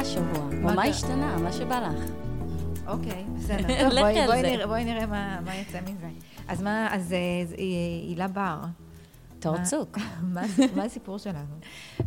[0.00, 0.44] השבוע?
[0.62, 0.84] מה קרה?
[0.84, 1.36] השתנה?
[1.38, 2.10] מה שבא לך.
[2.86, 3.66] אוקיי, בסדר.
[3.90, 4.42] טוב, בואי- בואי.
[4.42, 6.06] נראה- בואי נראה מה מה יצא מזה.
[6.48, 7.18] אז מה, אז אה,
[7.56, 8.56] היא- הילה בר,
[9.38, 9.98] תור מה- צוק.
[10.34, 10.42] מה
[10.76, 11.54] מה הסיפור שלנו?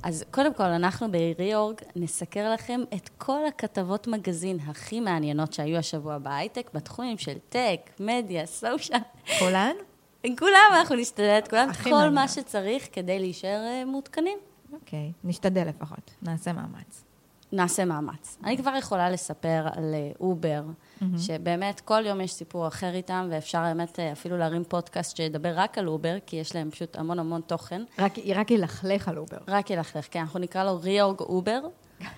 [0.03, 1.07] אז קודם כל, אנחנו
[1.38, 7.80] בריאורג נסקר לכם את כל הכתבות מגזין הכי מעניינות שהיו השבוע בהייטק, בתחומים של טק,
[7.99, 8.99] מדיה, סושיאל.
[9.39, 9.75] כולן?
[10.23, 12.27] עם כולם אנחנו נשתדל את כולם, כל מה.
[12.27, 14.38] שצריך כדי להישאר אה, מעודכנים.
[14.73, 17.03] אוקיי, נשתדל לפחות, נעשה מאמץ.
[17.53, 18.38] נעשה מאמץ.
[18.43, 20.63] אני כבר יכולה לספר על אה, אובר,
[21.17, 25.77] שבאמת כל יום יש סיפור אחר איתם, ואפשר באמת אה, אפילו להרים פודקאסט שידבר רק
[25.77, 27.81] על אובר, כי יש להם פשוט המון המון תוכן.
[27.99, 29.38] רק- רק ילכלך על אובר.
[29.48, 31.59] רק ילכלך, כן, אנחנו נקרא לו reorg אובר.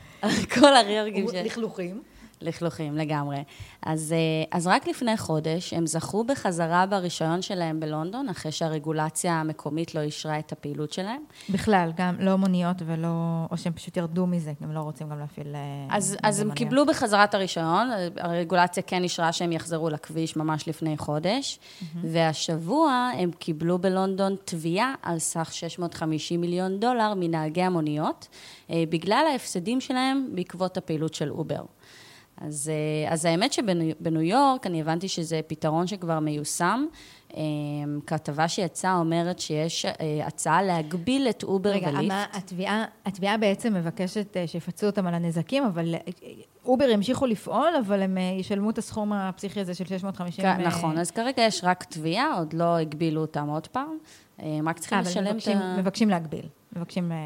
[0.60, 1.32] כל הריאורגים ש...
[1.34, 2.02] לכלוכים.
[2.42, 3.44] לכלוכים, לגמרי.
[3.82, 9.96] אז, אה, אז רק לפני חודש הם זכו בחזרה ברישיון שלהם בלונדון, אחרי שהרגולציה המקומית
[9.96, 11.22] לא אישרה את הפעילות שלהם.
[11.50, 15.56] בכלל, גם לא מוניות ולא, או שהם פשוט ירדו מזה, הם לא רוצים גם להפעיל...
[15.56, 16.58] אה, אז, אז הם מוניות.
[16.58, 21.60] קיבלו בחזרת הרישיון, הרגולציה כן אישרה שהם יחזרו לכביש ממש לפני חודש,
[22.02, 28.28] והשבוע הם קיבלו בלונדון תביעה על סך 650 מיליון דולר מנהגי המוניות,
[28.70, 31.64] אה, בגלל ההפסדים שלהם בעקבות הפעילות של אובר.
[32.38, 36.86] אז, אה, אז האמת שבניו יורק, אני הבנתי שזה פתרון שכבר מיושם.
[37.38, 37.42] אה,
[38.08, 39.92] כתבה שיצאה אומרת שיש אה,
[40.28, 42.08] הצעה להגביל את אובר רגע, וליפט.
[42.08, 45.96] מה, התביעה, התביעה בעצם מבקשת שיפצו אותם על הנזקים, אבל
[46.66, 50.46] אובר ימשיכו לפעול, אבל הם ישלמו את הסכום הפסיכי הזה של 650...
[50.46, 53.98] כן, אה, נכון, אז כרגע יש רק תביעה, עוד לא הגבילו אותם עוד פעם.
[54.40, 55.78] הם רק צריכים לשלם את ה...
[55.80, 56.46] מבקשים להגביל,
[56.76, 57.18] מבקשים אה,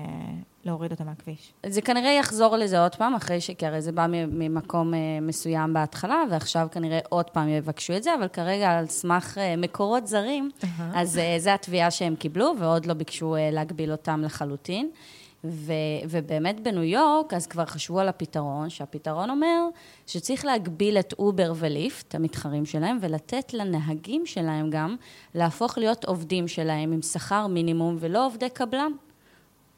[0.65, 1.53] להוריד אותם מהכביש.
[1.65, 3.51] זה כנראה יחזור לזה עוד פעם, אחרי ש...
[3.51, 8.15] כי הרי זה בא ממקום אה, מסוים בהתחלה, ועכשיו כנראה עוד פעם יבקשו את זה,
[8.15, 10.49] אבל כרגע על סמך אה, מקורות זרים,
[10.93, 14.89] אז אה, זו התביעה שהם קיבלו, ועוד לא ביקשו אה, להגביל אותם לחלוטין.
[15.43, 15.73] ו,
[16.09, 19.67] ובאמת בניו יורק, אז כבר חשבו על הפתרון, שהפתרון אומר
[20.07, 24.95] שצריך להגביל את אובר וליפט, המתחרים שלהם, ולתת לנהגים שלהם גם
[25.35, 28.91] להפוך להיות עובדים שלהם עם שכר מינימום ולא עובדי קבלן.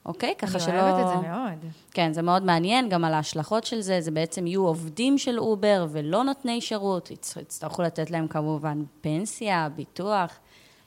[0.05, 0.33] אוקיי?
[0.37, 0.71] ככה שלא...
[0.73, 1.71] אני אוהבת את זה מאוד.
[1.91, 5.87] כן, זה מאוד מעניין, גם על ההשלכות של זה, זה בעצם יהיו עובדים של אובר
[5.91, 10.39] ולא נותני שירות, יצ- יצטרכו לתת להם כמובן פנסיה, ביטוח,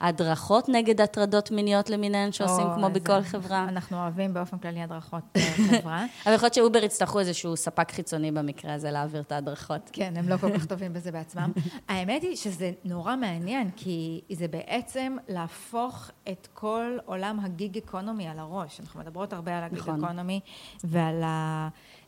[0.05, 3.65] הדרכות נגד הטרדות מיניות למיניהן שעושים או, כמו בכל חברה.
[3.69, 6.07] אנחנו אוהבים באופן כללי הדרכות אה, חברה.
[6.27, 9.91] אבל יכול להיות שאובר יצטרכו איזשהו ספק חיצוני במקרה הזה להעביר את ההדרכות.
[9.93, 11.53] כן, הם לא כל כך טובים בזה בעצמם.
[11.89, 18.29] האמת היא שזה נורא מעניין, כי זה בעצם להפוך את כל עולם ה gig economy
[18.29, 18.81] על הראש.
[18.81, 20.05] אנחנו מדברות הרבה על ה gig נכון.
[20.05, 20.41] economy
[20.85, 21.23] ועל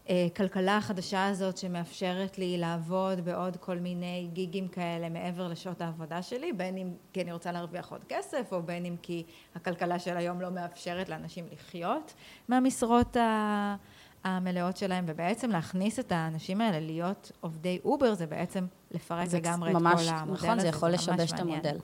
[0.08, 6.52] הכלכלה החדשה הזאת שמאפשרת לי לעבוד בעוד כל מיני גיגים כאלה מעבר לשעות העבודה שלי,
[6.52, 9.24] בין אם כי אני רוצה להרוויח עוד כסף, או בין אם כי
[9.54, 12.14] הכלכלה של היום לא מאפשרת לאנשים לחיות
[12.48, 13.76] מהמשרות ה...
[14.24, 19.76] המלאות שלהם, ובעצם להכניס את האנשים האלה להיות עובדי אובר, זה בעצם לפרק לגמרי את
[19.76, 20.32] כל המודל.
[20.32, 21.40] נכון, זה יכול לשבש את.
[21.40, 21.78] המודל.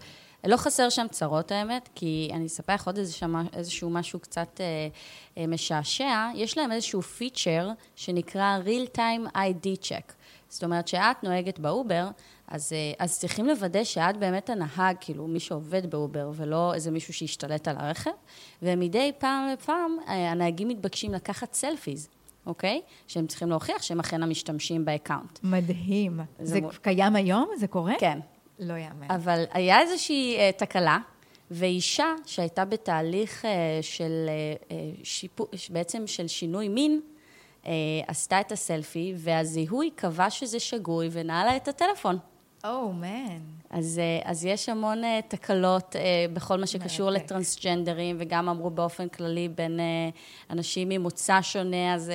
[0.46, 2.98] לא חסר שם צרות, האמת, כי אני אספר לך עוד
[3.52, 4.66] איזשהו, משהו קצת אה,
[5.38, 6.28] אה, משעשע.
[6.34, 10.12] יש להם איזשהו פיצ'ר שנקרא real time ID check.
[10.48, 12.08] זאת אומרת, שאת נוהגת באובר,
[12.48, 17.14] אז, אה, אז צריכים לוודא שאת באמת הנהג, כאילו, מי שעובד באובר, ולא איזה מישהו
[17.14, 18.10] שהשתלט על הרכב,
[18.62, 22.08] ומדי פעם לפעם אה, הנהגים מתבקשים לקחת selfies.
[22.46, 22.80] אוקיי?
[23.06, 25.38] שהם צריכים להוכיח שהם אכן המשתמשים ב account.
[25.42, 26.20] מדהים.
[26.38, 27.50] זה זה מו- קיים היום?
[27.58, 27.94] זה קורה?
[27.98, 28.18] כן.
[28.58, 29.10] לא יאמן.
[29.10, 30.98] אבל היה איזושהי אה, תקלה,
[31.50, 33.48] ואישה שהייתה בתהליך אה,
[33.82, 34.30] של
[34.68, 34.72] אה,
[35.04, 37.00] שיפו, בעצם של שינוי מין,
[37.62, 37.66] אה,
[38.06, 42.18] עשתה את הסלפי, והזיהוי קבע שזה שגוי ונעלה את הטלפון.
[42.64, 43.38] oh, man.
[43.70, 45.98] אז, uh, אז יש המון uh, תקלות uh,
[46.32, 47.24] בכל מה שקשור מרתק.
[47.24, 49.80] לטרנסג'נדרים, וגם אמרו באופן כללי בין
[50.50, 52.12] אנשים ממוצא שונה, אז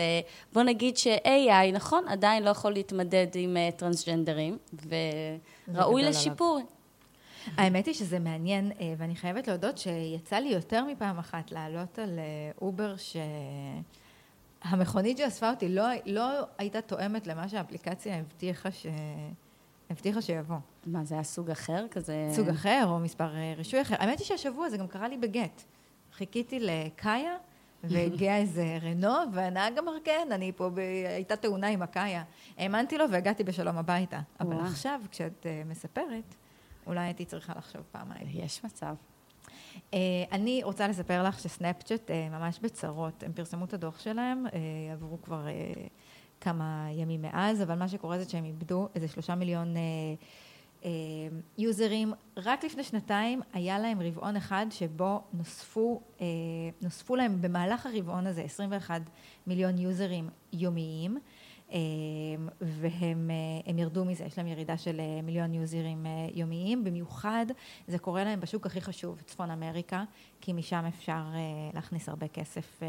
[0.54, 4.58] בוא נגיד ש-AI, נכון, עדיין לא יכול להתמדד עם טרנסג'נדרים,
[5.68, 6.62] וראוי לשיפור.
[7.56, 12.20] האמת היא שזה מעניין, אה, ואני חייבת להודות שיצא לי יותר מפעם אחת לעלות על
[12.20, 12.96] אה, אובר,
[14.64, 16.24] שהמכונית שאספה אותי לא, לא
[16.58, 18.86] הייתה תואמת למה שהאפליקציה הבטיחה, ש...
[19.90, 20.58] הבטיחה שיבוא.
[20.86, 22.30] מה, זה היה סוג אחר כזה?
[22.32, 23.96] סוג אחר או מספר אה, רישוי אחר.
[24.00, 25.64] האמת היא שהשבוע זה גם קרה לי בגט.
[26.14, 27.36] חיכיתי לקאיה,
[27.84, 30.78] והגיע איזה רנו, והנהג אמר, כן, אני פה, ב...
[31.08, 32.24] הייתה תאונה עם הקאיה.
[32.58, 34.20] האמנתי לו והגעתי בשלום הביתה.
[34.40, 34.66] אבל וואו.
[34.66, 36.36] עכשיו, כשאת אה, מספרת,
[36.88, 38.28] אולי הייתי צריכה לחשוב פעמיים.
[38.30, 38.96] יש מצב.
[39.94, 40.00] אה,
[40.32, 43.24] אני רוצה לספר לך שסנאפצ'אט אה, ממש בצרות.
[43.24, 45.54] הם פרסמו את הדוח שלהם, אה, עברו כבר אה,
[46.42, 49.82] כמה ימים מאז, אבל מה שקורה זה שהם איבדו איזה שלושה מיליון אה,
[50.86, 50.90] אה,
[51.58, 52.14] יוזרים.
[52.38, 56.26] רק לפני שנתיים היה להם רבעון אחד שבו נוספו, אה,
[56.82, 59.02] נוספו להם במהלך הרבעון הזה 21
[59.48, 61.18] מיליון יוזרים יומיים.
[62.62, 63.32] והם
[63.78, 67.46] ירדו מזה, יש להם ירידה של מיליון יוזרים יומיים, במיוחד
[67.88, 70.04] זה קורה להם בשוק הכי חשוב, צפון אמריקה,
[70.42, 71.24] כי משם אפשר
[71.74, 72.80] להכניס הרבה כסף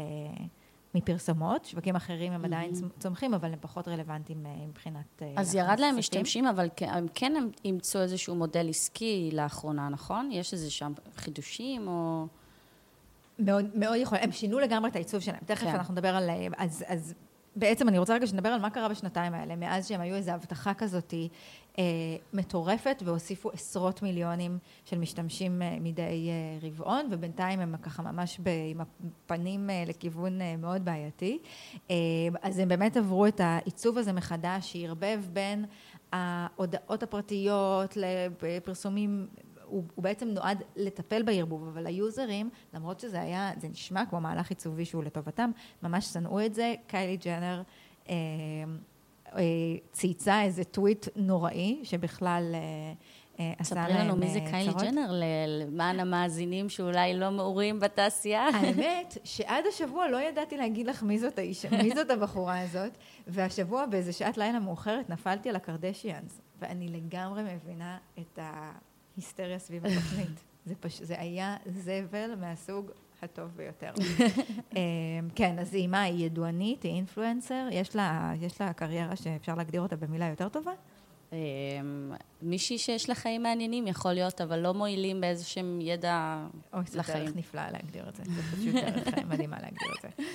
[0.95, 5.21] מפרסומות, שווקים אחרים הם עדיין צומחים, אבל הם פחות רלוונטיים מבחינת...
[5.35, 7.33] אז ירד להם משתמשים, אבל הם כן
[7.65, 10.29] אימצו איזשהו מודל עסקי לאחרונה, נכון?
[10.31, 12.27] יש איזה שם חידושים או...
[13.39, 15.39] מאוד, מאוד יכול, הם שינו לגמרי את העיצוב שלהם.
[15.45, 15.75] תכף כן.
[15.75, 16.29] אנחנו נדבר על...
[16.57, 17.13] אז, אז
[17.55, 20.73] בעצם אני רוצה רגע שנדבר על מה קרה בשנתיים האלה, מאז שהם היו איזו הבטחה
[20.73, 21.13] כזאת
[21.77, 21.83] אה,
[22.33, 28.49] מטורפת, והוסיפו עשרות מיליונים של משתמשים אה, מדי אה, רבעון, ובינתיים הם ככה ממש ב,
[28.71, 31.39] עם הפנים אה, לכיוון אה, מאוד בעייתי.
[31.91, 31.95] אה,
[32.41, 35.65] אז הם באמת עברו את העיצוב הזה מחדש, שערבב בין
[36.11, 39.27] ההודעות הפרטיות לפרסומים
[39.69, 44.49] הוא, הוא בעצם נועד לטפל בערבוב, אבל היוזרים, למרות שזה היה, זה נשמע כמו מהלך
[44.49, 45.51] עיצובי שהוא לטובתם,
[45.83, 46.73] ממש שנאו את זה.
[46.87, 47.61] קיילי ג'נר
[48.09, 48.15] אה,
[49.91, 52.51] צייצה איזה טוויט נוראי, שבכלל...
[52.53, 52.59] אה,
[53.39, 55.11] אה עשה להם ספרי לנו מי זה קיילי ג'נר,
[55.47, 58.47] למען המאזינים שאולי לא מעורים בתעשייה.
[58.47, 62.91] האמת, שעד השבוע לא ידעתי להגיד לך מי זאת האישה, מי זאת הבחורה הזאת,
[63.27, 68.71] והשבוע באיזה שעת לילה מאוחרת נפלתי על הקרדשיאנס, ואני לגמרי מבינה את ה...
[69.19, 70.43] היסטריה סביב התוכנית.
[70.65, 71.01] זה, פש...
[71.01, 73.91] זה היה זבל מהסוג הטוב ביותר.
[74.75, 74.79] אמ,
[75.35, 79.81] כן, אז היא מה, היא ידוענית, היא אינפלואנסר, יש לה, יש לה קריירה שאפשר להגדיר
[79.81, 80.71] אותה במילה יותר טובה?
[81.31, 81.37] אמ,
[82.41, 86.83] מישהי שיש לה חיים מעניינים יכול להיות, אבל לא מועילים באיזשהם ידע לחיים.
[86.83, 90.25] אוי, זה דרך נפלאה להגדיר את זה, זה פשוט דרך מדהימה להגדיר את זה.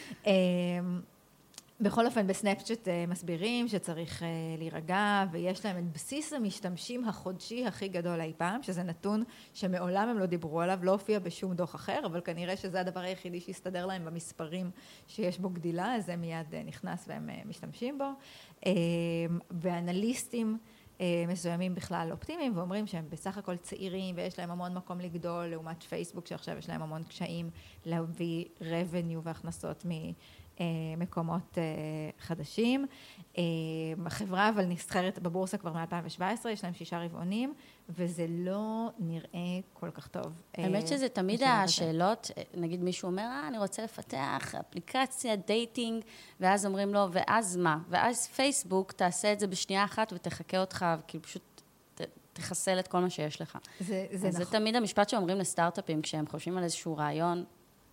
[1.80, 4.28] בכל אופן, בסנאפצ'אט אה, מסבירים שצריך אה,
[4.58, 9.22] להירגע, ויש להם את בסיס המשתמשים החודשי הכי גדול אי פעם, שזה נתון
[9.54, 13.40] שמעולם הם לא דיברו עליו, לא הופיע בשום דוח אחר, אבל כנראה שזה הדבר היחידי
[13.40, 14.70] שהסתדר להם במספרים
[15.08, 18.10] שיש בו גדילה, אז זה מיד אה, נכנס והם משתמשים בו.
[19.50, 20.58] ואנליסטים
[21.28, 26.26] מסוימים בכלל אופטימיים, ואומרים שהם בסך הכל צעירים ויש להם המון מקום לגדול, לעומת פייסבוק
[26.26, 27.50] שעכשיו יש להם המון קשיים
[27.86, 29.90] להביא revenue והכנסות מ...
[30.60, 30.66] אה,
[30.96, 31.62] מקומות אה,
[32.18, 32.86] חדשים.
[33.38, 33.42] אה,
[34.06, 37.54] החברה אבל נסחרת בבורסה כבר מ-2017, יש להם שישה רבעונים,
[37.88, 40.26] וזה לא נראה כל כך טוב.
[40.54, 46.04] האמת שזה תמיד השאלות, נגיד מישהו אומר, אה, אני רוצה לפתח אפליקציה, dating,
[46.40, 47.78] ואז אומרים לו, ואז מה?
[47.88, 51.54] ואז פייסבוק תעשה את זה בשנייה אחת ותחכה אותך, כאילו פשוט
[52.34, 53.58] תחסל את כל מה שיש לך.
[53.80, 54.44] זה, זה נכון.
[54.44, 57.44] זה תמיד המשפט שאומרים לסטארט-אפים, כשהם חושבים על איזשהו רעיון,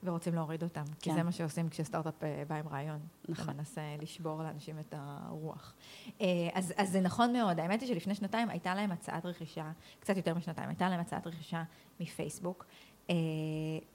[0.04, 0.94] ורוצים להוריד אותם, כן.
[1.00, 3.00] כי זה מה שעושים כשסטארט-אפ אה, בא עם רעיון.
[3.30, 3.50] נכון.
[3.50, 5.74] ומנסה לשבור לאנשים את הרוח.
[6.22, 7.60] אה, אז, אז זה נכון מאוד.
[7.60, 11.64] האמת היא שלפני שנתיים הייתה להם הצעת רכישה, קצת יותר משנתיים, הייתה להם הצעת רכישה
[12.00, 12.66] מפייסבוק,
[13.10, 13.16] אה,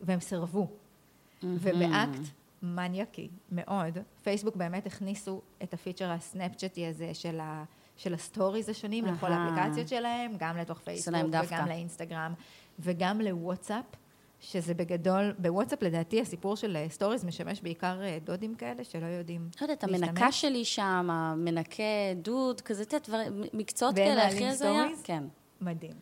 [0.00, 0.64] והם סירבו.
[0.66, 1.46] Mm-hmm.
[1.46, 2.28] ובאקט
[2.62, 7.64] מניאקי מאוד, פייסבוק באמת הכניסו את הפיצ'ר הסנאפצ'אטי הזה של ה...
[7.96, 9.10] של ה stories השונים אה-הא.
[9.10, 11.16] לכל האפליקציות שלהם, גם לתוך פייסבוק
[11.46, 12.34] וגם לאינסטגרם
[12.78, 13.84] וגם לוואטסאפ.
[14.50, 19.62] שזה בגדול, בוואטסאפ לדעתי הסיפור של stories משמש בעיקר אה, דודים כאלה שלא יודעים להשתמש.
[19.62, 21.82] לא יודעת, המנקה שלי שם, המנקה
[22.16, 24.84] דוד, כזה, את דברים, מקצועות כאלה, הכי הזיה.
[25.04, 25.24] כן.
[25.60, 25.92] מדהים.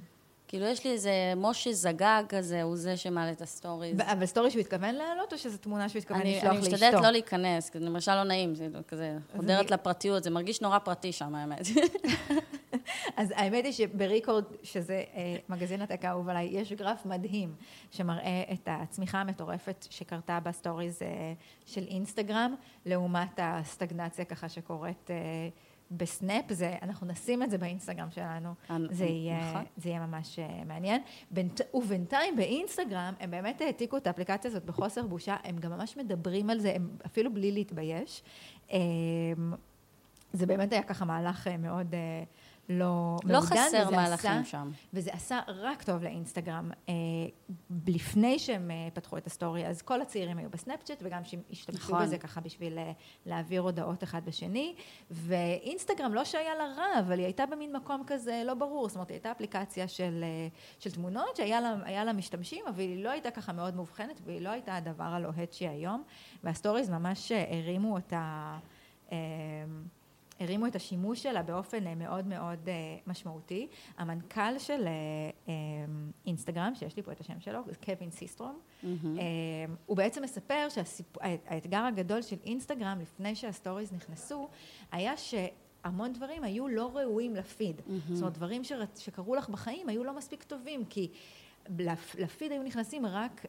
[0.49, 4.01] כאילו, יש לי איזה משה זגג כזה, הוא זה שמעלה את ה stories.
[4.01, 6.51] אבל story שהוא התכוון להעלות, או שזו תמונה שהוא התכוון לשלוח לאשתו?
[6.51, 10.61] אני משתדלת לא להיכנס, כי זה למשל לא נעים, זה כזה חודרת לפרטיות, זה מרגיש
[10.61, 11.61] נורא פרטי שם, האמת.
[13.17, 17.55] אז האמת היא שב Recode, שזה אה, מגזין ה tech האהוב עליי, יש גרף מדהים
[17.91, 21.33] שמראה את הצמיחה המטורפת שקרתה ב stories אה,
[21.67, 22.55] של אינסטגרם,
[22.87, 25.17] לעומת הסטגנציה ככה שקורית אה,
[25.91, 28.55] בסנאפ, זה, אנחנו נשים את זה באינסטגרם שלנו,
[28.91, 29.65] זה יהיה, נכון.
[29.77, 31.03] זה יהיה ממש מעניין.
[31.31, 36.51] בינ, ובינתיים באינסטגרם, הם באמת העתיקו את האפליקציה הזאת בחוסר בושה, הם גם ממש מדברים
[36.51, 38.23] על זה, הם אפילו בלי להתבייש.
[40.33, 41.95] זה באמת היה ככה מהלך מאוד...
[42.69, 44.71] לא לא חסר מהלכים עשה, שם.
[44.95, 46.71] וזה עשה רק טוב לאינסטגרם.
[46.89, 46.95] אה,
[47.87, 51.79] לפני שהם אה, פתחו את ה story, אז כל הצעירים היו בסנאפצ'אט, וגם שהם השתמשו
[51.79, 52.03] נכון.
[52.03, 52.93] בזה ככה בשביל אה,
[53.27, 54.75] להעביר הודעות אחד בשני.
[55.11, 58.89] ואינסטגרם, לא שהיה לה רע, אבל היא הייתה במין מקום כזה לא ברור.
[58.89, 63.05] זאת אומרת, היא הייתה אפליקציה של, אה, של תמונות שהיה לה, לה משתמשים, אבל היא
[63.05, 66.03] לא הייתה ככה מאוד מאובחנת, והיא לא הייתה הדבר הלוהט שהיא היום.
[66.45, 68.57] וה stories ממש אה, הרימו אותה...
[69.13, 69.17] אה,
[70.41, 72.75] הרימו את השימוש שלה באופן אה, מאוד מאוד אה,
[73.07, 73.69] משמעותי.
[73.99, 75.53] המנכ"ל של אה,
[76.27, 78.87] אינסטגרם, שיש לי פה את השם שלו, זה קווין סיסטרום, mm-hmm.
[79.87, 84.49] הוא בעצם מספר שהאתגר הגדול של אינסטגרם לפני שה stories נכנסו,
[84.93, 85.35] היה ש...
[85.85, 87.79] המון דברים היו לא ראויים ל feed.
[87.79, 88.13] Mm-hmm.
[88.13, 88.63] זאת אומרת, דברים
[88.95, 91.11] שקרו לך בחיים היו לא מספיק טובים, כי
[92.19, 93.47] לפיד היו נכנסים רק,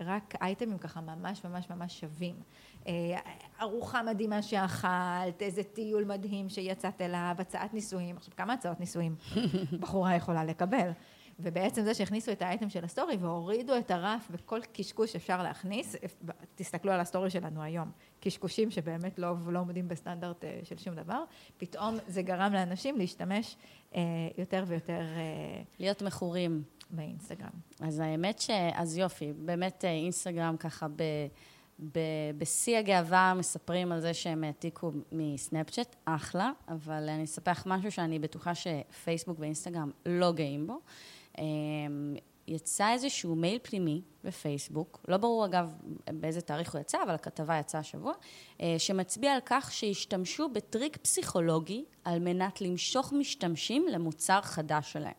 [0.00, 2.36] רק אייטמים ככה ממש ממש ממש שווים.
[2.86, 3.18] אה,
[3.60, 8.16] ארוחה מדהימה שאכלת, איזה טיול מדהים שיצאת אליו, הצעת נישואים.
[8.16, 9.14] עכשיו, כמה הצעות נישואים
[9.80, 10.90] בחורה יכולה לקבל?
[11.40, 15.96] ובעצם זה שהכניסו את האייטם של ה story והורידו את הרף בכל קשקוש שאפשר להכניס,
[16.54, 17.90] תסתכלו על ה story שלנו היום,
[18.20, 21.24] קשקושים שבאמת לא, לא עומדים בסטנדרט אה, של שום דבר,
[21.56, 23.56] פתאום זה גרם לאנשים להשתמש
[23.94, 24.00] אה,
[24.38, 25.00] יותר ויותר...
[25.00, 26.62] אה, להיות מכורים.
[26.90, 27.50] באינסטגרם.
[27.80, 28.50] אז האמת ש...
[28.74, 31.02] אז יופי, באמת אינסטגרם ככה ב...
[32.38, 38.18] בשיא הגאווה מספרים על זה שהם העתיקו מסנאפצ'אט, אחלה, אבל אני אספר לך משהו שאני
[38.18, 40.80] בטוחה שפייסבוק ואינסטגרם לא גאים בו.
[41.38, 42.14] אמ,
[42.48, 45.74] יצא איזשהו מייל פנימי בפייסבוק, לא ברור אגב
[46.12, 48.12] באיזה תאריך הוא יצא, אבל הכתבה יצאה השבוע,
[48.60, 55.12] אה, שמצביע על כך שהשתמשו בטריק פסיכולוגי על מנת למשוך משתמשים למוצר חדש שלהם.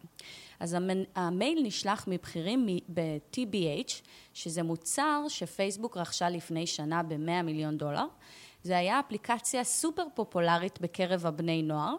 [0.59, 0.77] אז
[1.15, 3.93] המייל נשלח מבכירים ב-TBH,
[4.33, 8.05] שזה מוצר שפייסבוק רכשה לפני שנה ב-100 מיליון דולר.
[8.63, 11.95] זה היה אפליקציה סופר פופולרית בקרב הבני נוער.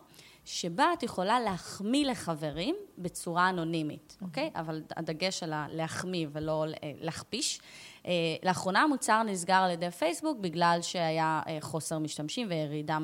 [0.50, 4.25] שבה את יכולה להחמיא לחברים בצורה אנונימית, mm-hmm.
[4.25, 4.50] אוקיי?
[4.55, 6.65] אבל הדגש על להחמיא ולא
[7.00, 7.61] להכפיש.
[8.07, 8.12] אה,
[8.43, 12.99] לאחרונה המוצר נסגר על ידי פייסבוק בגלל שהיה אה, חוסר משתמשים וירידה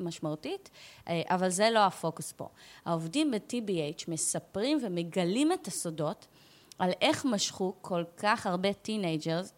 [0.00, 0.70] משמעותית,
[1.06, 2.48] אבל זה לא הפוקוס פה.
[2.84, 6.26] העובדים ב-TBH מספרים ומגלים את הסודות
[6.78, 9.52] על איך משכו כל כך הרבה teenagers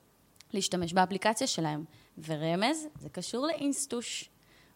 [0.52, 1.84] להשתמש באפליקציה שלהם.
[2.26, 4.28] ורמז, זה קשור לאינסטוש.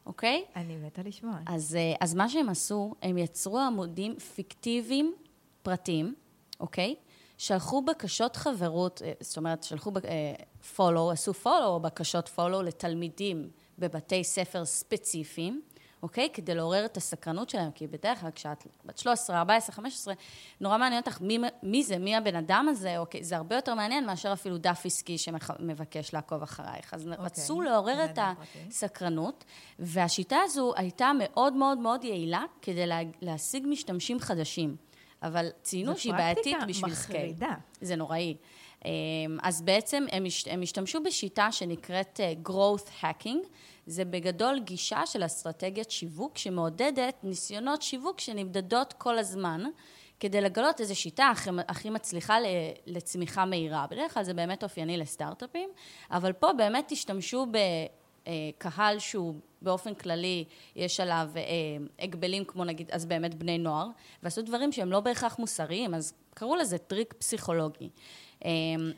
[0.07, 0.45] אוקיי?
[0.57, 1.35] אני מתה לשמוע.
[1.47, 5.15] אז, אה, אז מה שהם עשו, הם יצרו עמודים פיקטיביים
[5.63, 6.15] פרטיים,
[6.61, 6.95] אוקיי?
[7.39, 9.93] שלחו בקשות חברות, אה, זאת אומרת, שלחו
[10.77, 15.63] פולו, אה, עשו פולו או בקשות פולו לתלמידים בבתי ספר ספציפיים.
[16.03, 16.29] אוקיי?
[16.33, 20.15] כדי לעורר את הסקרנות שלהם, כי בדרך כלל כשאת בת 13, 14, 15,
[20.61, 23.25] נורא מעניין אותך מי, מי זה, מי הבן אדם הזה, אוקיי?
[23.25, 26.95] זה הרבה יותר מעניין מאשר אפילו דף עסקי שמבקש לעקוב אחרייך.
[26.95, 27.25] אז אוקיי.
[27.25, 28.19] רצו לעורר את
[28.69, 29.45] הסקרנות,
[29.79, 34.77] והשיטה הזו הייתה מאוד מאוד מאוד יעילה כדי לה, להשיג משתמשים חדשים.
[35.27, 37.35] אבל ציינו שהיא בעייתית בשביל scale.
[37.81, 38.37] זה נוראי.
[38.85, 38.91] אמ,
[39.43, 43.47] אז בעצם הם, הם השתמשו בשיטה שנקראת אה, growth hacking,
[43.87, 49.63] זה בגדול גישה של אסטרטגיית שיווק שמעודדת ניסיונות שיווק שנמדדות כל הזמן,
[50.21, 52.37] כדי לגלות איזו שיטה הכי, הכי מצליחה
[52.87, 53.87] לצמיחה מהירה.
[53.91, 55.71] בדרך כלל זה באמת אופייני לסטארט-אפים,
[56.11, 57.47] אבל פה באמת השתמשו
[58.29, 60.45] בקהל שהוא באופן כללי,
[60.77, 61.43] יש עליו אה,
[61.99, 63.89] הגבלים כמו נגיד, אז באמת בני נוער,
[64.23, 67.91] ועשו דברים שהם לא בהכרח מוסריים, אז קראו לזה טריק פסיכולוגי.
[68.43, 68.49] הם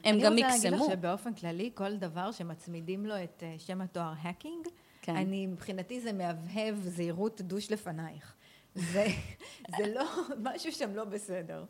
[0.04, 0.38] גם מקסמו.
[0.38, 4.68] אני רוצה להגיד לך שבאופן כללי, כל דבר שמצמידים לו את אה, שם התואר hacking,
[5.02, 5.16] כן.
[5.16, 8.34] אני, מבחינתי זה מהבהב זהירות douche לפנייך.
[8.74, 9.06] זה,
[9.78, 10.04] זה לא,
[10.54, 11.64] משהו שם לא בסדר.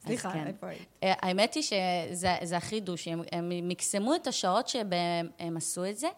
[0.00, 0.46] סליחה, כן.
[0.46, 0.88] איפה היית?
[1.02, 5.98] אה, האמת היא שזה הכי דושי, הם, הם מקסמו את השעות שבהם הם עשו את
[5.98, 6.08] זה,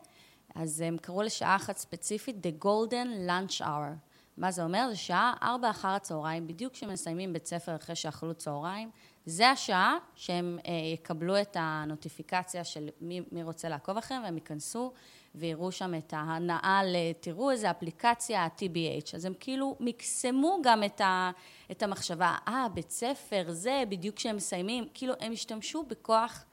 [0.56, 4.06] אז הם קראו לשעה אחת ספציפית The Golden Lunch Hour.
[4.36, 4.86] מה זה אומר?
[4.90, 8.90] זה שעה ארבע אחר הצהריים, בדיוק כשמסיימים בית ספר אחרי שאכלו צהריים.
[9.26, 14.92] זה השעה שהם אה, יקבלו את הנוטיפיקציה של מי, מי רוצה לעקוב אחריהם, והם ייכנסו
[15.34, 16.96] ויראו שם את ההנאה ל...
[17.20, 19.14] תראו איזה אפליקציה, ה-TBH.
[19.14, 21.30] אז הם כאילו מקסמו גם את, ה,
[21.70, 26.44] את המחשבה, אה, בית ספר, זה, בדיוק כשהם מסיימים, כאילו, הם השתמשו בכוח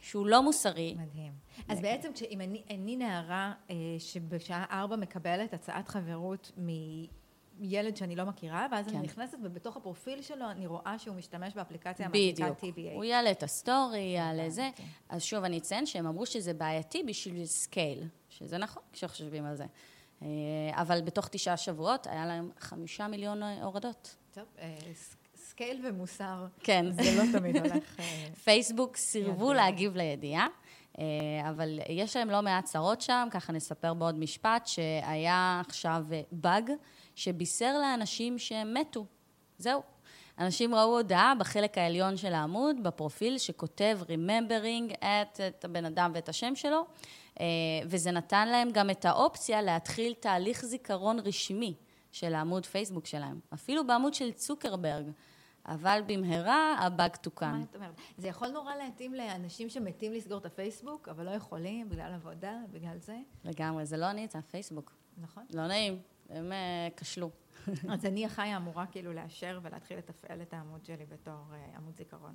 [0.00, 0.94] שהוא לא מוסרי.
[0.98, 1.32] מדהים.
[1.68, 6.68] אז בעצם, אם אני, אני נערה אה, שבשעה ארבע מקבלת הצעת חברות מ...
[7.60, 8.96] ילד שאני לא מכירה, ואז כן.
[8.96, 12.94] אני נכנסת, ובתוך הפרופיל שלו אני רואה שהוא משתמש באפליקציה המעתיקה TBH.
[12.94, 14.68] הוא יעלה את הסטורי, יעלה זה.
[14.76, 14.84] כן.
[15.08, 19.64] אז שוב, אני אציין שהם אמרו שזה בעייתי בשביל scale, שזה נכון כשחושבים על זה.
[20.22, 20.28] אה,
[20.74, 24.16] אבל בתוך תשעה שבועות היה להם חמישה מיליון הורדות.
[24.34, 24.44] טוב,
[25.60, 26.46] אה, scale ומוסר.
[26.60, 26.86] כן.
[26.90, 28.00] זה לא תמיד הולך...
[28.00, 30.46] אה, פייסבוק סירבו להגיב לידיעה.
[31.48, 36.70] אבל יש להם לא מעט צרות שם, ככה נספר בעוד משפט, שהיה עכשיו באג
[37.14, 39.06] שבישר לאנשים שהם מתו.
[39.58, 39.82] זהו.
[40.38, 46.28] אנשים ראו הודעה בחלק העליון של העמוד, בפרופיל, שכותב Remembering את, את הבן אדם ואת
[46.28, 46.84] השם שלו,
[47.40, 47.46] אה,
[47.86, 51.74] וזה נתן להם גם את האופציה להתחיל תהליך זיכרון רשמי
[52.12, 53.40] של העמוד פייסבוק שלהם.
[53.54, 55.04] אפילו בעמוד של צוקרברג.
[55.70, 57.52] אבל במהרה הבאג תוקן.
[57.52, 57.94] מה את אומרת?
[58.18, 62.98] זה יכול נורא להתאים לאנשים שמתים לסגור את הפייסבוק, אבל לא יכולים בגלל עבודה, בגלל
[62.98, 63.18] זה?
[63.44, 64.92] לגמרי, זה לא אני, זה הפייסבוק.
[65.18, 65.46] נכון.
[65.54, 66.02] לא נעים.
[66.30, 67.30] הם אה, כשלו.
[67.92, 72.34] אז אני החיה אמורה כאילו לאשר ולהתחיל לתפעל את העמוד שלי בתור אה, עמוד זיכרון.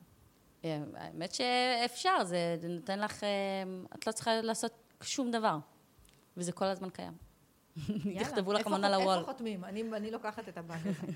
[0.65, 3.24] אה, האמת שאפשר, זה נותן לך,
[3.96, 5.58] את לא צריכה לעשות שום דבר,
[6.38, 7.13] וזה כל הזמן קיים.
[8.56, 9.18] לך המון על הוול.
[9.18, 9.63] איפה חותמים?
[9.65, 11.08] אני לוקחת את הבאג הזה.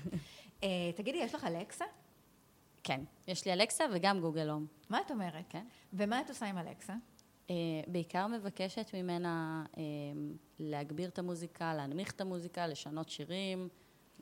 [0.96, 1.84] תגידי, יש לך אלקסה?
[2.84, 4.66] כן, יש לי אלקסה וגם גוגל הום.
[4.90, 5.44] מה את אומרת?
[5.48, 5.66] כן.
[5.92, 6.94] ומה את עושה עם אלקסה?
[7.50, 7.54] אה,
[7.86, 9.82] בעיקר מבקשת ממנה אה,
[10.58, 13.68] להגביר את המוזיקה, להנמיך את המוזיקה, לשנות שירים.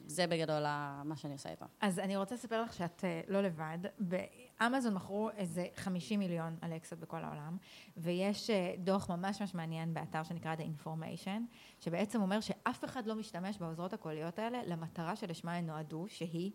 [0.07, 0.63] זה בגדול
[1.05, 1.67] מה שאני עושה איתה.
[1.81, 3.79] אז אני רוצה לספר לך שאת אה, לא לבד.
[3.99, 7.57] באמזון מכרו איזה 50 מיליון אלקסות בכל העולם,
[7.97, 11.41] ויש דוח ממש ממש מעניין באתר שנקרא The Information,
[11.81, 16.53] שבעצם אומר שאף אחד לא משתמש בעוזרות הקוליות האלה למטרה שלשמה הן נועדו, שהיא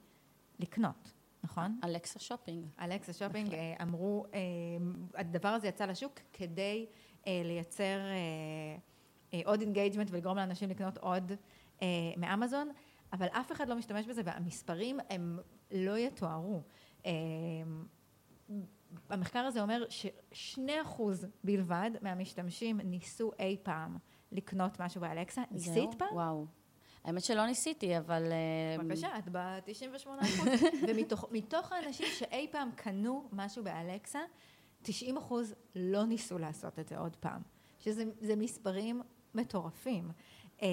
[0.59, 1.79] לקנות, נכון?
[1.83, 2.65] אלקסה shopping.
[2.79, 3.53] אלקסה shopping.
[3.53, 4.39] אה, אמרו, אה,
[5.15, 6.85] הדבר הזה יצא לשוק כדי
[7.27, 7.99] אה, לייצר
[9.45, 11.31] עוד engagement ולגרום לאנשים לקנות עוד
[12.17, 12.71] מאמזון,
[13.13, 15.39] אבל אף אחד לא משתמש בזה והמספרים הם
[15.71, 16.61] לא יתוארו.
[19.09, 23.97] המחקר הזה אומר ששני אחוז בלבד מהמשתמשים ניסו אי פעם
[24.31, 25.41] לקנות משהו באלקסה.
[25.51, 25.89] ניסית?
[25.97, 26.13] פעם?
[26.13, 26.45] וואו.
[27.03, 28.23] האמת שלא ניסיתי, אבל...
[28.31, 30.47] אה, בבקשה, את ב-98 אחוז.
[31.31, 34.19] ומתוך האנשים שאי פעם קנו משהו באלקסה,
[34.81, 37.41] 90 אחוז לא ניסו לעשות את זה עוד פעם.
[37.79, 39.01] שזה זה מספרים
[39.35, 40.11] מטורפים.
[40.61, 40.67] אמ,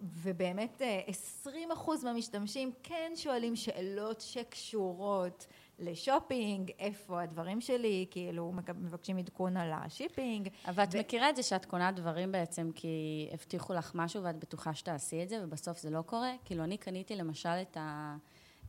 [0.00, 5.46] ובאמת אה, 20 אחוז מהמשתמשים כן שואלים שאלות שקשורות
[5.78, 10.48] לשופינג, איפה הדברים שלי, כאילו מבקשים עדכון על ה shipping.
[10.66, 12.88] אבל את ו- מכירה את זה שאת קונה דברים בעצם כי
[13.32, 16.32] הבטיחו לך משהו ואת בטוחה שתעשי את זה, ובסוף זה לא קורה?
[16.44, 17.76] כאילו, אני קניתי למשל את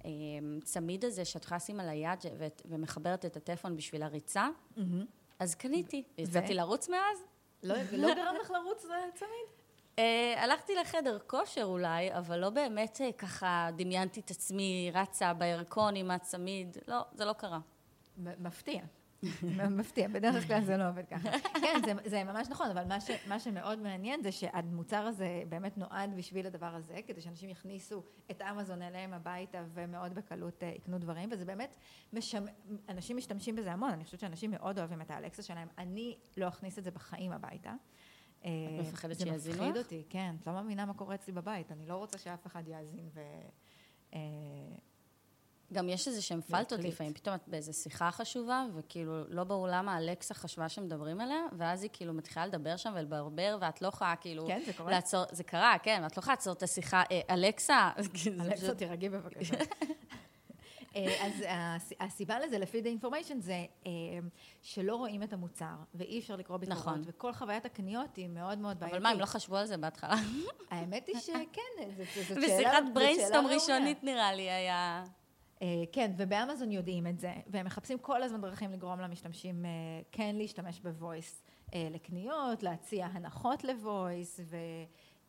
[0.04, 4.48] הצמיד הזה שאת יכולה לשים על היד ואת- ומחברת את הטלפון בשביל הריצה,
[4.78, 5.06] מהמם.
[5.40, 6.04] אז קניתי.
[6.18, 7.24] ו- יצאתי לרוץ מאז?
[7.64, 8.82] לא לא גרם לך לרוץ
[9.16, 9.65] צמיד?
[10.00, 15.96] אה, הלכתי לחדר כושר אולי, אבל לא באמת אה, ככה דמיינתי את עצמי רצה בירקון
[15.96, 16.78] עם הצמיד.
[16.88, 17.60] לא, זה לא קרה.
[18.18, 18.82] מפתיע.
[19.80, 21.30] מפתיע, בדרך כלל זה לא עובד ככה.
[21.62, 25.78] כן, זה, זה ממש נכון, אבל מה, ש, מה שמאוד מעניין זה שהמוצר הזה באמת
[25.78, 30.98] נועד בשביל הדבר הזה, כדי שאנשים יכניסו את אמזון אליהם הביתה ומאוד בקלות אה, יקנו
[30.98, 31.76] דברים, וזה באמת,
[32.14, 32.46] משמ...
[32.90, 36.80] אנשים משתמשים בזה המון, אני חושבת שאנשים מאוד אוהבים את האלקסה שלהם, אני לא אכניס
[36.80, 37.74] את זה בחיים הביתה.
[38.48, 39.86] את מפחדת זה שיאזינו מפחיד לך?
[39.86, 43.10] אותי, כן, את לא מאמינה מה קורה אצלי בבית, אני לא רוצה שאף אחד יאזין
[43.14, 43.20] ו...
[44.14, 44.20] אה,
[45.74, 46.80] גם יש איזה שהם פלטות.
[46.80, 51.84] לפעמים, פתאום את באיזה שיחה חשובה, וכאילו לא ברור למה אלכסה חשבה שמדברים עליה, ואז
[51.84, 54.48] היא כאילו מתחילה לדבר שם ולברבר, ואת לא יכולה כאילו...
[54.48, 54.92] כן, זה קורה?
[54.92, 58.78] לעצור, זה קרה, כן, ואת לא יכולה לעצור את השיחה, אה, אלכסה, זה אלכסה, פשוט-
[58.78, 59.56] תירגעי בבקשה.
[60.96, 63.54] אה, אז הס- הסיבה לזה, לפי The Information, זה
[63.86, 63.92] אה,
[64.62, 67.02] שלא רואים את המוצר, ואי אפשר לקרוא ביקורות, נכון.
[67.06, 68.96] וכל חוויית הקניות היא מאוד מאוד בעייתית.
[68.98, 70.16] אבל מה, הם לא חשבו על זה בהתחלה?
[70.72, 71.36] האמת היא שכן,
[71.98, 72.42] זאת- שאלה...
[72.42, 73.56] בשיחת זאת שאלה בריינסטום ראויה.
[73.56, 75.04] ראשונית נראה לי היה...
[75.62, 79.66] אה, כן, ובאמזון יודעים את זה, והם מחפשים כל הזמן דרכים לגרום למשתמשים
[80.12, 81.44] כן להשתמש בוויס
[81.76, 84.40] לקניות, להציע הנחות לוויס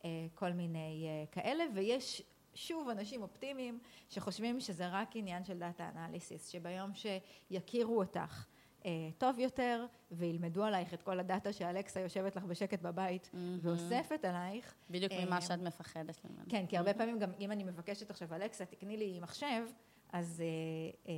[0.03, 2.21] וכל מיני כאלה, ויש
[2.57, 8.45] שוב אנשים אופטימיים שחושבים שזה רק עניין של דאטה אנליסיס, שביום שיכירו אותך
[8.85, 14.73] אה, טוב יותר וילמדו עלייך את כל הדאטה שאלכסה יושבת לך בשקט בבית ואוספת עלייך.
[14.89, 16.43] בדיוק אה, ממה שאת מפחדת ממנו.
[16.49, 19.63] כן, כי הרבה פעמים גם אם אני מבקשת עכשיו, אלכסה, תקני לי מחשב,
[20.13, 21.13] אז אה, אה,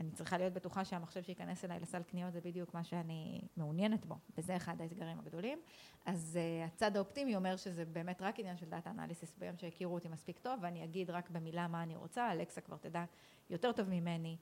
[0.00, 4.14] אני צריכה להיות בטוחה שהמחשב שייכנס אליי לסל קניות זה בדיוק מה שאני מעוניינת בו,
[4.38, 5.58] וזה אחד האתגרים הגדולים.
[6.06, 10.08] אז אה, הצד האופטימי אומר שזה באמת רק עניין של דאטה אנליסיס ביום שהכירו אותי
[10.08, 13.04] מספיק טוב, ואני אגיד רק במילה מה אני רוצה, אלכסה כבר תדע
[13.50, 14.36] יותר טוב ממני.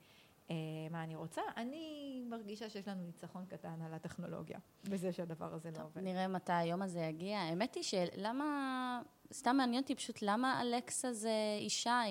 [0.49, 0.55] אה,
[0.91, 5.83] מה אני רוצה, אני מרגישה שיש לנו ניצחון קטן על הטכנולוגיה, בזה שהדבר הזה לא
[5.83, 6.01] עובד.
[6.01, 7.39] נראה מתי היום הזה יגיע.
[7.39, 9.01] האמת היא שלמה,
[9.33, 12.01] סתם מעניין אותי פשוט למה אלכסה זה אישה,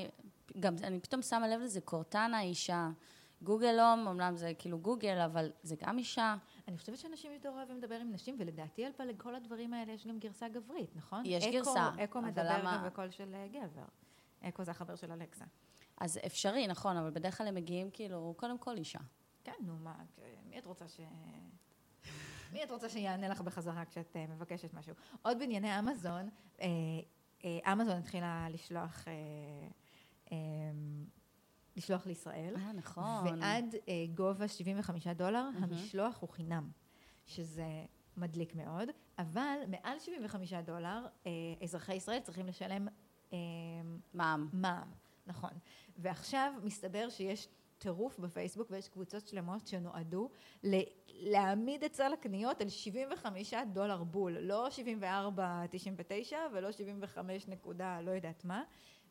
[0.61, 2.89] גם אני פתאום שמה לב לזה, קורטנה אישה.
[3.43, 6.37] גוגל הום, אמנם זה כאילו גוגל, אבל זה גם אישה.
[6.69, 10.19] אני חושבת שאנשים יותר אוהבים לדבר עם נשים, ולדעתי על לכל הדברים האלה יש גם
[10.19, 11.23] גרסה גברית, נכון?
[11.27, 13.85] יש אקו, גרסה, אקו מדבר למה- גם בקול של אה, גבר.
[14.43, 15.45] אקו זה החבר של אלכסה.
[15.99, 18.99] אז אפשרי, נכון, אבל בדרך כלל הם מגיעים כאילו, קודם כל אישה.
[19.45, 19.95] כן, נו מה,
[20.51, 21.01] מי את רוצה ש...
[22.53, 24.95] מי את רוצה שיענה לך בחזרה כשאת אה, מבקשת משהו?
[25.23, 26.29] עוד בענייני אמזון,
[26.61, 26.69] אה,
[27.73, 29.05] אמזון התחילה לשלוח,
[31.77, 32.55] לשלוח לישראל.
[32.57, 33.39] אה, נכון.
[33.41, 36.71] ועד אה, גובה 75 דולר, המשלוח הוא חינם,
[37.27, 37.67] שזה
[38.17, 41.31] מדליק מאוד, אבל מעל 75 דולר, אה,
[41.63, 42.89] אזרחי ישראל צריכים לשלם
[43.33, 43.39] אה,
[44.15, 44.49] מע"מ.
[44.53, 44.91] מע"מ,
[45.27, 45.51] נכון.
[45.99, 50.31] ועכשיו מסתבר שיש טירוף בפייסבוק ויש קבוצות שלמות שנועדו
[50.65, 54.69] ל- להעמיד את סל הקניות על 75 דולר בול, לא
[55.01, 58.63] 74.99 ולא 75 נקודה לא יודעת מה,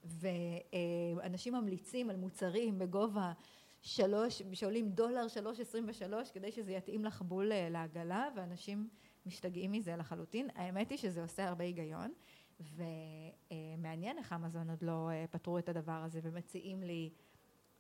[0.06, 3.34] ואנשים ממליצים על מוצרים בגובה
[3.82, 5.26] שלוש, שעולים דולר
[6.26, 8.90] 3.23 כדי שזה יתאים לך בול אה, לעגלה, ואנשים
[9.26, 10.48] משתגעים מזה לחלוטין.
[10.56, 12.14] האמת היא שזה עושה הרבה היגיון,
[12.60, 17.10] ומעניין איך אמזון עוד לא אה, פתרו את הדבר הזה ומציעים לי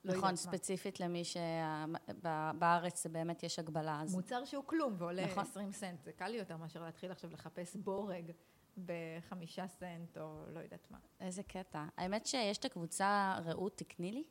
[0.06, 0.52] לא נכון, יודעת מה.
[0.52, 4.16] ספציפית למי שבארץ באמת יש הגבלה, אז...
[4.16, 5.44] מוצר שהוא כלום ועולה נכון.
[5.44, 8.32] 20 סנט, זה קל לי יותר מאשר להתחיל עכשיו לחפש בורג
[8.78, 10.98] בחמישה סנט או לא יודעת מה.
[11.20, 11.86] איזה קטע.
[11.98, 14.24] האמת שיש את הקבוצה רעות תקני לי.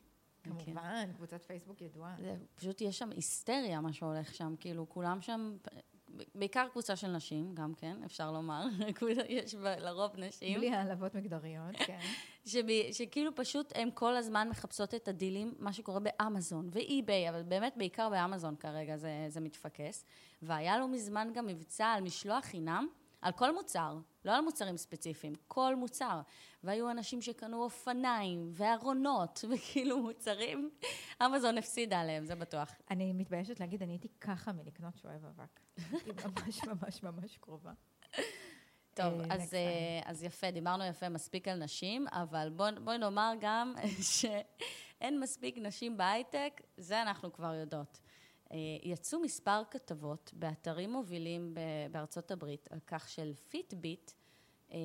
[0.43, 2.15] כמובן, קבוצת פייסבוק ידועה.
[2.19, 5.57] זה, פשוט יש שם היסטריה, מה שהולך שם, כאילו, כולם שם,
[6.35, 8.65] בעיקר קבוצה של נשים, גם כן, אפשר לומר,
[9.27, 11.99] יש לרוב נשים, בלי העלבות מגדריות, כן.
[12.45, 17.73] שב, שכאילו פשוט הן כל הזמן מחפשות את הדילים, מה שקורה באמזון ואי-ביי, אבל באמת
[17.77, 20.05] בעיקר באמזון כרגע זה, זה מתפקס.
[20.41, 22.87] והיה לא מזמן גם מבצע על משלוח חינם,
[23.25, 26.21] על כל מוצר, לא על מוצרים ספציפיים, כל מוצר.
[26.63, 30.69] והיו אנשים שקנו אופניים וארונות, וכאילו מוצרים,
[31.25, 32.71] אמזון הפסידה עליהם, זה בטוח.
[32.91, 35.59] אני מתביישת להגיד, אני הייתי ככה מלקנות שואב אבק.
[35.77, 37.71] הייתי ממש ממש ממש קרובה.
[38.93, 43.33] טוב, אה, אז, אה, אז יפה, דיברנו יפה מספיק על נשים, אבל בואי בוא נאמר
[43.39, 43.73] גם
[44.13, 47.99] שאין מספיק נשים בהייטק, זה אנחנו כבר יודעות.
[48.51, 51.55] אה, יצאו מספר כתבות באתרים מובילים
[51.91, 54.11] בארצות הברית על כך שפיטביט,
[54.71, 54.77] אה,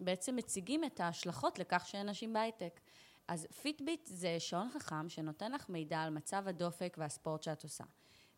[0.00, 2.80] בעצם מציגים את ההשלכות לכך שאין נשים בהייטק.
[3.28, 7.84] אז פיטביט זה שעון חכם שנותן לך מידע על מצב הדופק והספורט שאת עושה.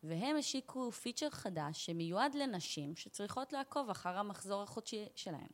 [0.02, 5.48] והם השיקו פיצ'ר חדש שמיועד לנשים שצריכות לעקוב אחר המחזור החודשי שלהן.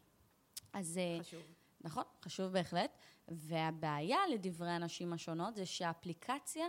[0.72, 0.98] אז...
[0.98, 1.42] אה, חשוב.
[1.80, 2.98] נכון, חשוב בהחלט.
[3.28, 6.66] והבעיה, לדברי הנשים השונות, זה שהאפליקציה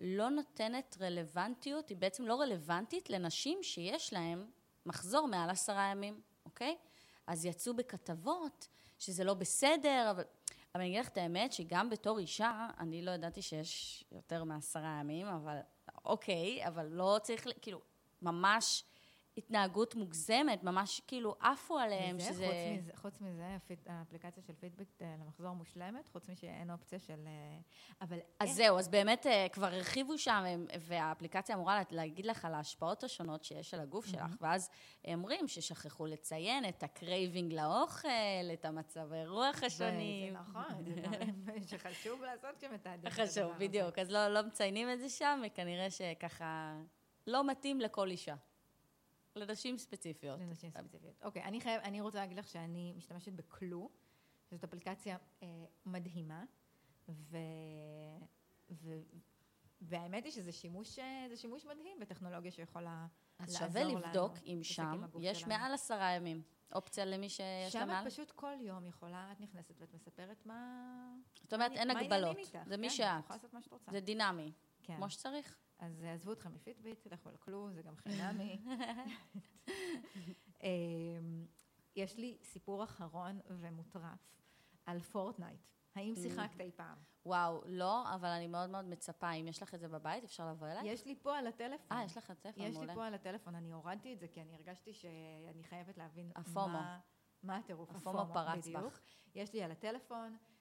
[0.00, 4.46] לא נותנת רלוונטיות, היא בעצם לא רלוונטית לנשים שיש להן
[4.86, 6.76] מחזור מעל עשרה ימים, אוקיי?
[7.26, 10.24] אז יצאו בכתבות שזה לא בסדר, אבל...
[10.74, 14.96] אבל אני אגיד לך את האמת, שגם בתור אישה, אני לא ידעתי שיש יותר מעשרה
[15.00, 15.58] ימים, אבל
[16.04, 17.80] אוקיי, אבל לא צריך, כאילו,
[18.22, 18.84] ממש
[19.36, 22.46] התנהגות מוגזמת, ממש כאילו עפו עליהם, וזה, שזה...
[22.46, 27.20] חוץ מזה, חוץ מזה, הפיט- האפליקציה של פידבק אה, למחזור מושלמת, חוץ משאין אופציה של...
[27.26, 27.58] אה,
[28.00, 30.44] אבל אז איך- זהו, אז באמת אה, כבר הרחיבו שם,
[30.80, 34.70] והאפליקציה אמורה לה- להגיד לך על ההשפעות השונות שיש על הגוף שלך, ואז
[35.12, 38.08] אומרים ששכחו לציין את ה craving לאוכל,
[38.52, 40.34] את המצבי רוח השונים.
[40.34, 43.52] זה נכון, זה דברים שחשוב לעשות כשמתעדים חשוב.
[43.58, 43.98] בדיוק.
[43.98, 46.76] אז לא, לא מציינים את זה שם, וכנראה שככה
[47.26, 48.34] לא מתאים לכל אישה.
[49.36, 50.40] לנשים ספציפיות.
[50.40, 51.14] לנשים ספציפיות.
[51.22, 53.90] אוקיי, אני חייב, אני רוצה להגיד לך שאני משתמשת ב Clue,
[54.50, 55.48] שזאת אפליקציה אה,
[55.86, 56.44] מדהימה,
[57.08, 57.36] ו...
[58.70, 59.00] ו...
[59.80, 63.06] והאמת היא שזה שימוש, אה, זה שימוש מדהים בטכנולוגיה שיכולה
[63.38, 65.54] אז לעזור שווה לנו לבדוק אם שם יש שלנו.
[65.54, 66.42] מעל עשרה ימים.
[66.74, 68.06] אופציה למי שיש לה שם מעל?
[68.06, 71.14] את פשוט כל יום יכולה, את נכנסת ואת מספרת מה...
[71.42, 72.36] זאת אומרת, אין הגבלות.
[72.66, 73.32] זה מי כן, שאת.
[73.90, 74.52] זה דינמי.
[74.82, 74.96] כן.
[74.96, 75.56] כמו שצריך.
[75.78, 78.64] אז עזבו אתכם מפיטביט, לכו לכלו, זה גם חינמי.
[80.62, 81.46] אמ,
[81.96, 84.34] יש לי סיפור אחרון ומוטרף
[84.86, 85.60] על פורטנייט.
[85.94, 86.98] האם שיחקת אי פעם?
[87.26, 89.32] וואו, לא, אבל אני מאוד מאוד מצפה.
[89.32, 90.88] אם יש לך את זה בבית, אפשר לבוא אליי?
[90.88, 91.96] יש לי פה על הטלפון.
[91.96, 92.94] אה, יש לך טלפון, יש לי מעולה.
[92.94, 96.68] פה על הטלפון, אני הורדתי את זה כי אני הרגשתי שאני חייבת להבין ה FOMO.
[96.68, 96.98] מה,
[97.42, 97.90] מה הטירוף.
[97.90, 98.68] ה FOMO פרץ.
[98.68, 99.00] בך.
[99.34, 100.53] יש לי על הטלפון, אה,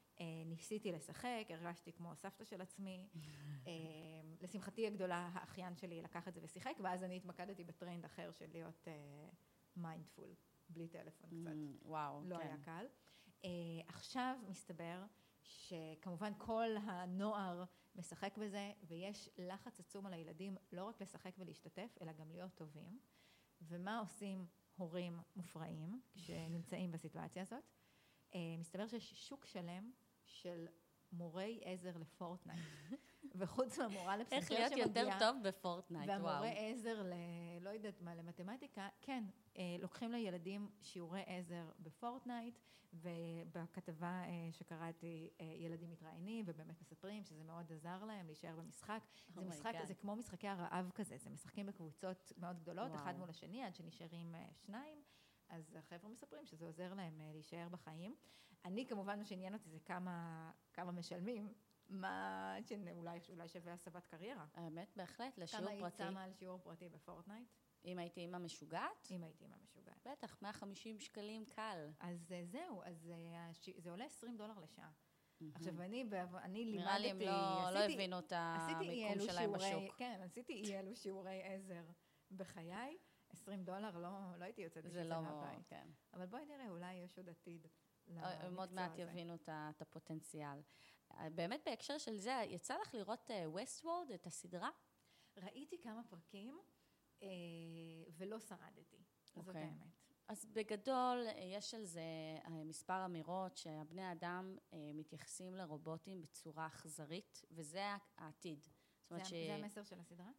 [0.46, 3.08] ניסיתי לשחק, הרגשתי כמו סבתא של עצמי.
[3.68, 3.72] אה,
[4.42, 8.88] לשמחתי הגדולה, האחיין שלי לקח את זה ושיחק, ואז אני התמקדתי בטרנד אחר של להיות
[9.76, 10.36] mindful,
[10.70, 11.52] בלי טלפון קצת.
[11.52, 12.42] Mm, וואו, לא כן.
[12.42, 12.86] היה קל.
[13.46, 13.50] אה,
[13.88, 15.04] עכשיו מסתבר
[15.42, 17.64] שכמובן כל הנוער
[17.96, 23.00] משחק בזה, ויש לחץ עצום על הילדים לא רק לשחק ולהשתתף, אלא גם להיות טובים.
[23.62, 27.64] ומה עושים הורים מופרעים שנמצאים בסיטואציה הזאת?
[28.36, 29.92] אה, מסתבר שיש שוק שלם
[30.26, 30.68] של
[31.12, 32.60] מורי עזר לפורטנייט.
[33.36, 34.70] וחוץ מהמורה לפסנתר איך שמגיעה...
[34.70, 36.24] להיות יותר טוב בפורטנייט, וואו.
[36.24, 37.14] והמורה עזר ל...
[37.62, 39.24] לא יודעת מה, למתמטיקה, כן,
[39.58, 42.60] אה, לוקחים לילדים שיעורי עזר בפורטנייט,
[42.94, 49.02] ובכתבה אה, שקראתי, אה, ילדים מתראיינים, ובאמת מספרים שזה מאוד עזר להם להישאר במשחק.
[49.04, 49.86] Oh זה משחק, God.
[49.86, 53.02] זה כמו משחקי הרעב כזה, זה משחקים בקבוצות מאוד גדולות, וואו.
[53.02, 55.02] אחד מול השני, עד שנשארים שניים.
[55.50, 58.16] אז החבר'ה מספרים שזה עוזר להם להישאר בחיים.
[58.66, 61.54] אני, כמובן, מה שעניין אותי זה כמה, כמה משלמים,
[61.90, 64.46] מה שאולי אולי שווה הסבת קריירה.
[64.54, 65.98] האמת, בהחלט, כמה לשיעור היית פרטי.
[65.98, 67.48] שמה על שיעור פרטי בפורטנייט?
[67.86, 70.08] אם הייתי אימא משוגעת, אם הייתי אימא משוגעת.
[70.12, 71.90] בטח, 150 שקלים קל.
[72.00, 74.92] אז אה, זהו, אז אה, זה עולה 20 דולר לשעה.
[75.56, 76.06] עכשיו, אני
[76.44, 76.78] אני לימדתי...
[76.78, 77.26] נראה לי הם לא-
[77.72, 79.96] לא עשיתי- הבינו את המיקום שלהם שיעורי- בשוק.
[79.98, 81.84] כן, עשיתי אי אלו שיעורי עזר
[82.32, 82.98] בחיי.
[83.30, 85.68] 20 דולר, לא לא הייתי יוצאת בשביל זה לא, מהבית.
[85.68, 85.88] כן.
[86.14, 87.68] אבל בואי נראה, אולי יש עוד עתיד
[88.08, 88.92] למקצוע עוד מעט.
[88.98, 90.62] יבינו את הפוטנציאל.
[91.12, 94.70] אה, באמת, בהקשר של זה, יצא לך לראות ווסט וורד, את הסדרה?
[95.38, 96.60] ראיתי כמה פרקים,
[97.24, 97.28] אה,
[98.18, 99.04] ולא שרדתי.
[99.24, 99.62] זאת אוקיי.
[99.62, 99.88] האמת.
[100.28, 102.04] אז בגדול, יש על זה
[102.66, 104.58] מספר אמירות שהבני אדם
[104.94, 108.68] מתייחסים לרובוטים בצורה אכזרית, וזה העתיד.
[109.02, 109.34] זאת אומרת זה, ש...
[109.34, 110.32] זה המסר של הסדרה?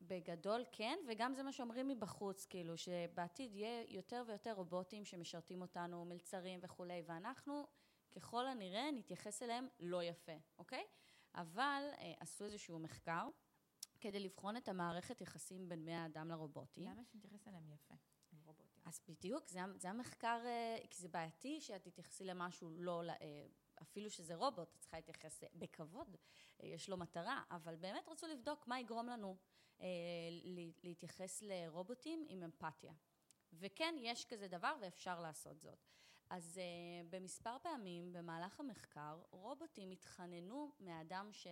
[0.00, 6.04] בגדול כן, וגם זה מה שאומרים מבחוץ, כאילו, שבעתיד יהיה יותר ויותר רובוטים שמשרתים אותנו,
[6.04, 7.66] מלצרים וכולי, ואנחנו
[8.10, 10.84] ככל הנראה נתייחס אליהם לא יפה, אוקיי?
[11.34, 13.28] אבל אה, עשו איזשהו מחקר
[14.00, 16.84] כדי לבחון את המערכת יחסים בין בני האדם לרובוטים.
[16.84, 17.94] למה שנתייחס אליהם יפה?
[18.32, 18.66] רובוטים.
[18.84, 23.46] אז בדיוק, זה, זה המחקר, אה, כי זה בעייתי שאת תתייחסי למשהו לא, אה,
[23.82, 26.16] אפילו שזה רובוט, את צריכה להתייחס בכבוד,
[26.62, 29.36] יש לו מטרה, אבל באמת רצו לבדוק מה יגרום לנו
[30.82, 32.92] להתייחס לרובוטים עם אמפתיה.
[33.52, 35.86] וכן, יש כזה דבר ואפשר לעשות זאת.
[36.30, 41.46] אז uh, במספר פעמים במהלך המחקר, רובוטים התחננו מאדם ש...
[41.46, 41.48] Uh,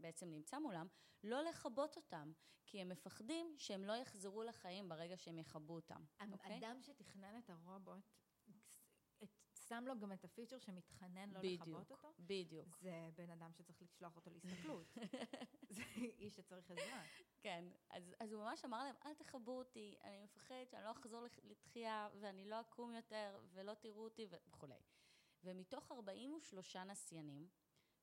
[0.00, 0.86] בעצם נמצא מולם,
[1.24, 2.32] לא לכבות אותם,
[2.66, 6.04] כי הם מפחדים שהם לא יחזרו לחיים ברגע שהם יכבו אותם.
[6.76, 6.92] אוקיי?
[6.94, 8.10] שתכנן את הרובוט,
[9.22, 12.12] את, שם לו גם את הפיצ'ר שמתחנן לא בדיוק, לכבות אותו?
[12.18, 12.76] בדיוק.
[12.80, 14.94] זה בן אדם שצריך לשלוח אותו להסתכלות.
[15.76, 17.02] זה איש שצריך עזרה.
[17.40, 21.24] כן, אז, אז הוא ממש אמר להם, אל תכבו אותי, אני מפחד שאני לא אחזור
[21.44, 24.80] לתחייה, ואני לא אקום יותר, ולא תראו אותי וכולי.
[25.44, 27.48] ומתוך 43 נסיינים,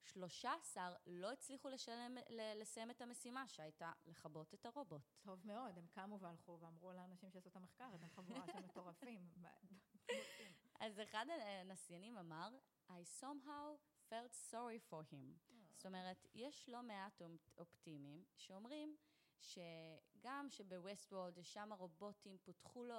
[0.04, 5.02] 13 לא הצליחו לשלם, לסיים את המשימה שהייתה לכבות את הרובוט.
[5.22, 9.30] טוב מאוד, הם קמו והלכו ואמרו לאנשים שעשו את המחקר, אתם חבורה של מטורפים.
[10.86, 12.58] אז אחד הנסיינים אמר,
[12.90, 13.78] I somehow
[14.10, 15.54] felt sorry for him.
[15.72, 17.22] זאת אומרת, יש לא מעט
[17.58, 18.98] אופטימיים שאומרים
[19.40, 22.96] שגם שבווסט וולד, שם הרובוטים פותחו לו,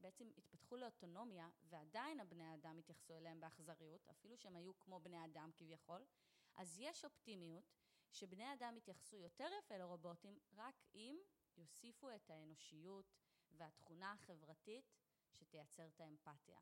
[0.00, 5.50] בעצם התפתחו לאוטונומיה, ועדיין הבני אדם התייחסו אליהם באכזריות, אפילו שהם היו כמו בני אדם
[5.56, 6.04] כביכול,
[6.56, 7.72] אז יש אופטימיות
[8.10, 11.16] שבני אדם יתייחסו יותר יפה לרובוטים, רק אם
[11.56, 13.14] יוסיפו את האנושיות
[13.50, 14.92] והתכונה החברתית
[15.30, 16.58] שתייצר את האמפתיה.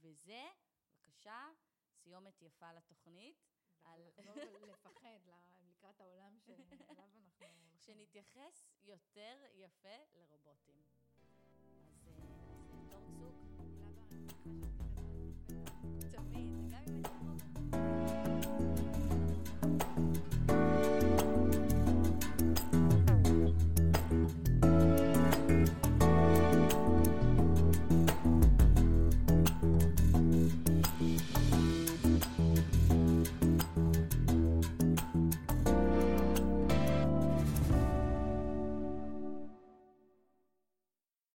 [0.00, 0.48] וזה,
[0.92, 1.48] בבקשה,
[1.94, 3.36] סיומת יפה לתוכנית.
[3.84, 4.10] על...
[4.18, 5.18] לחזור לפחד
[5.70, 7.48] לקראת העולם שאליו אנחנו הולכים.
[7.78, 10.82] שנתייחס יותר יפה לרובוטים.
[11.88, 13.34] אז אה, דור אה, צוק.
[16.10, 17.19] תמיד, גם אם